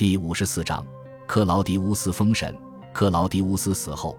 [0.00, 0.82] 第五十四章，
[1.26, 2.56] 克劳迪乌斯封神。
[2.90, 4.18] 克劳迪乌斯死后，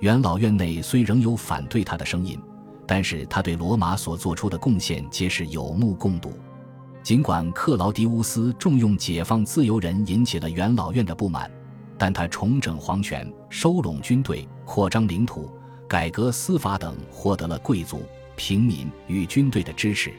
[0.00, 2.36] 元老院内虽仍有反对他的声音，
[2.84, 6.32] 但是他对罗马所做出的贡献皆是有目共睹。
[7.04, 11.48] 尽管克劳迪乌斯重用解放自由人引起了元老院的不满，
[11.96, 15.48] 但他重整皇权、收拢军队、扩张领土、
[15.86, 18.02] 改革司法等，获得了贵族、
[18.34, 20.12] 平民与军队的支持。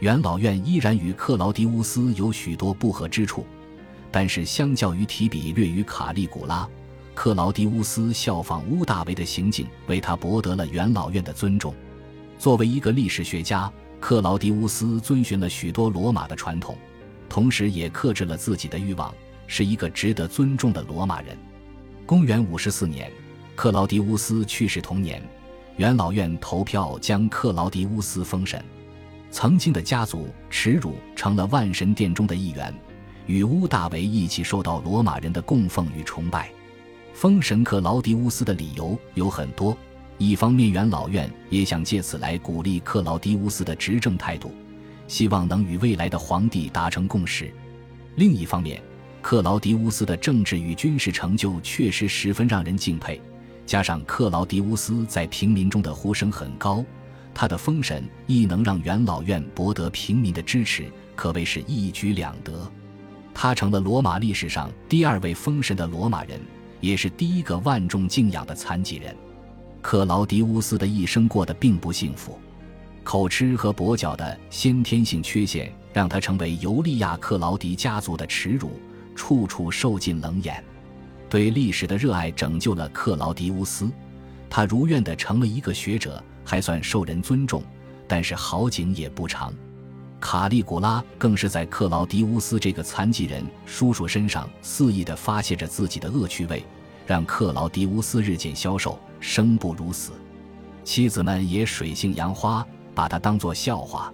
[0.00, 3.44] 元老院依然与克劳迪乌斯有许多不合之处。
[4.10, 6.68] 但是，相较于提比略与卡利古拉，
[7.14, 11.74] 克劳迪乌斯效仿乌大维的行径，为他博得了元老院的尊重。
[12.38, 16.76] 作为一个历史学家，克劳迪乌斯遵循了许多罗马的传统，
[17.28, 19.12] 同时也克制了自己的欲望，
[19.46, 21.36] 是一个值得尊重的罗马人。
[22.06, 23.12] 公元五十四年，
[23.54, 25.22] 克劳迪乌斯去世同年，
[25.76, 28.64] 元老院投票将克劳迪乌斯封神。
[29.30, 32.72] 曾经的家族耻辱成了万神殿中的一员。
[33.28, 36.50] 与乌大维一起受到罗马人的供奉与崇拜，
[37.12, 39.76] 封神克劳迪乌斯的理由有很多。
[40.16, 44.50] 一方面，元老院也想借此来鼓励克劳迪乌斯的执政态度，
[45.06, 47.48] 希望能与未来的皇帝达成共识；
[48.16, 48.82] 另一方面，
[49.20, 53.20] 克劳迪乌斯的政治与军事成就确实十分让人敬佩，
[53.66, 56.82] 加上克劳迪乌斯在平民中的呼声很高，
[57.34, 62.72] 他的封神亦能让元老院博得平民的支持，可谓是一举两得。
[63.40, 66.40] 他成了罗马历史上第二位封神的罗马人，
[66.80, 69.16] 也是第一个万众敬仰的残疾人。
[69.80, 72.36] 克劳迪乌斯的一生过得并不幸福，
[73.04, 78.72] 口吃和跛脚的先天性缺陷让他成为尤利亚克劳迪家族的耻辱，
[79.14, 80.60] 处处受尽冷眼。
[81.30, 83.88] 对历史的热爱拯救了克劳迪乌斯，
[84.50, 87.62] 他如愿的成了一个学者，还算受人尊重。
[88.08, 89.54] 但是好景也不长。
[90.20, 96.64] 卡利古拉更是在克劳迪乌斯这个残疾人叔叔身上肆意地发泄着自己的恶趣味，
[97.06, 100.12] 让克劳迪乌斯日渐消瘦，生不如死。
[100.82, 104.12] 妻子们也水性杨花，把他当作笑话。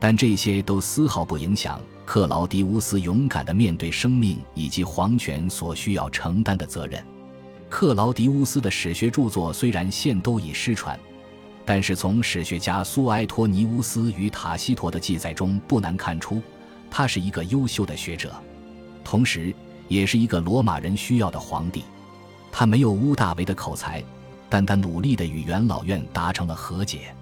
[0.00, 7.04] 但这些都丝毫不影响克劳迪乌斯勇敢地面对生命以及皇权所需要承担的责任。
[7.68, 10.98] 克劳迪乌斯的史学著作虽然现都已失传。
[11.64, 16.42] 但是从史学家苏埃托尼乌斯与塔西佗的记载中，不难看出，
[16.90, 18.34] 他是一个优秀的学者，
[19.02, 19.54] 同时
[19.88, 21.84] 也是一个罗马人需要的皇帝。
[22.52, 24.04] 他没有乌大维的口才，
[24.48, 27.14] 但他努力地与元老院达成了和解。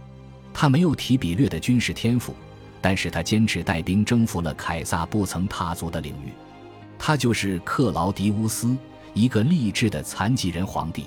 [0.52, 2.34] 他没有提比略的军事天赋，
[2.80, 6.32] 但是他坚持带兵征服了凯撒不曾踏足的领域。
[6.98, 8.76] 他就是克劳迪乌斯，
[9.14, 11.06] 一个励志的残疾人皇帝。